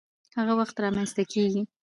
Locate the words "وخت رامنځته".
0.59-1.23